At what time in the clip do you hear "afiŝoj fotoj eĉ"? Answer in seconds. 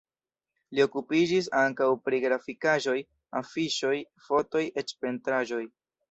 3.41-4.95